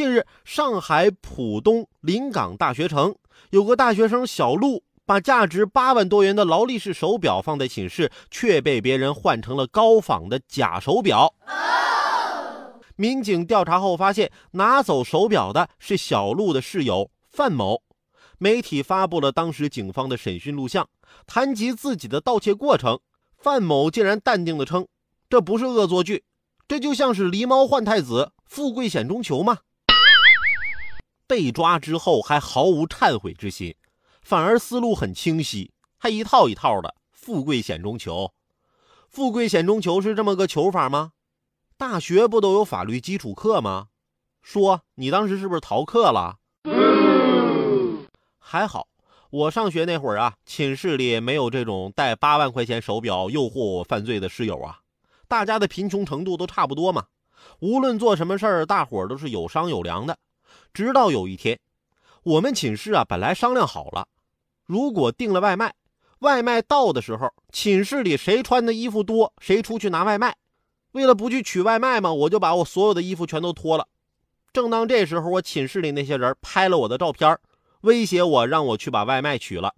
[0.00, 3.14] 近日，上海浦东临港大学城
[3.50, 11.34] 有个大学生小陆，把价值八万多元的劳力士手表放在寝室，却被别人换成了高仿的假手表。
[12.96, 17.82] 民警调查后发现，拿走手表的是小陆的室友范某。
[18.38, 20.88] 媒体发布了当时警方的审讯录像，
[21.26, 23.00] 谈及自己的盗窃过程，
[23.36, 24.86] 范某竟然淡定地称
[25.28, 26.24] ：“这不是恶作剧，
[26.66, 29.58] 这就像是狸猫换太子，富贵险中求嘛。”
[31.30, 33.76] 被抓之后还毫无忏悔之心，
[34.20, 38.32] 反而思路很清晰，还一套一套的“富贵险中求”。
[39.08, 41.12] 富贵险中求是这么个求法吗？
[41.76, 43.90] 大学不都有法律基础课吗？
[44.42, 46.38] 说你当时是不是逃课了？
[48.40, 48.88] 还好，
[49.30, 54.80] 我上学那会儿啊，寝室里没有这种带八万块钱手表诱惑我犯罪的室友啊。
[55.28, 57.06] 大家的贫穷程度都差不多嘛，
[57.60, 60.18] 无论做什么事儿，大伙儿都是有商有量的。
[60.72, 61.58] 直到有一天，
[62.22, 64.08] 我们寝室啊，本来商量好了，
[64.66, 65.74] 如果订了外卖，
[66.20, 70.36] 外卖到的时候，寝室里谁穿的衣服多，谁出去拿外卖。
[70.92, 73.86] 为了不去取外卖嘛，我就把我所有的衣服全都脱了。
[74.52, 77.38] 正当这时候，我寝室里那些人拍了我的照片
[77.82, 79.74] 威胁我，让我去把外卖取了。